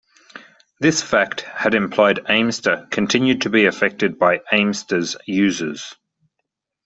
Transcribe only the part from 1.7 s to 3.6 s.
implied Aimster continued to